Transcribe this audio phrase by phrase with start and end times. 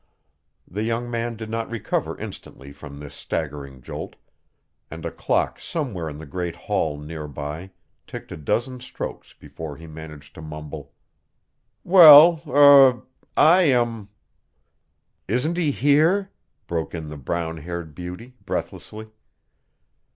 [0.67, 4.15] The young man did not recover instantly from this staggering jolt,
[4.89, 7.69] and a clock somewhere in the great hall nearby
[8.07, 10.91] ticked a dozen strokes before he managed to mumble:
[11.83, 13.03] "Well er
[13.37, 14.09] I am"
[15.27, 16.31] "Isn't he here?"
[16.65, 19.07] broke in the brown haired beauty, breathlessly.